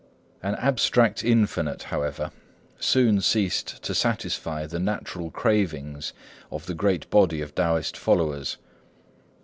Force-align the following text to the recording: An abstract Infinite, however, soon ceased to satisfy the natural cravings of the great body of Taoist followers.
An 0.41 0.55
abstract 0.55 1.23
Infinite, 1.23 1.83
however, 1.83 2.31
soon 2.79 3.21
ceased 3.21 3.83
to 3.83 3.93
satisfy 3.93 4.65
the 4.65 4.79
natural 4.79 5.29
cravings 5.29 6.11
of 6.49 6.65
the 6.65 6.73
great 6.73 7.07
body 7.11 7.39
of 7.39 7.53
Taoist 7.53 7.95
followers. 7.95 8.57